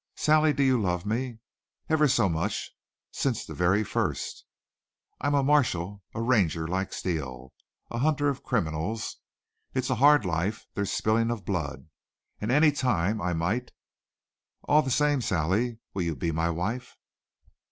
[0.15, 1.37] "Sally, do you love me?"
[1.87, 2.71] "Ever so much.
[3.11, 4.45] Since the very first."
[5.19, 7.53] "I'm a marshal, a Ranger like Steele,
[7.91, 9.17] a hunter of criminals.
[9.75, 10.65] It's a hard life.
[10.73, 11.85] There's spilling of blood.
[12.39, 13.73] And any time I I might
[14.63, 16.97] All the same, Sally will you be my wife?"